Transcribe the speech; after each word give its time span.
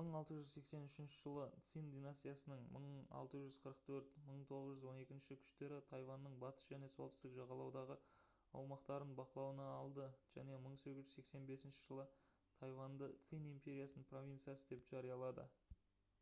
1683 0.00 1.06
жылы 1.14 1.46
цинь 1.70 1.88
династиясының 1.94 2.60
1644-1912 2.80 5.38
күштері 5.46 5.78
тайваньның 5.90 6.36
батыс 6.44 6.68
және 6.74 6.90
солтүстік 6.98 7.34
жағалаудағы 7.40 7.96
аумақтарын 8.60 9.16
бақылауына 9.22 9.66
алды 9.80 10.06
және 10.38 10.60
1885 10.60 11.76
жылы 11.88 12.04
тайваньды 12.62 13.10
цинь 13.30 13.50
империясының 13.56 14.06
провинциясы 14.14 14.70
деп 14.74 14.86
жариялады 14.94 15.48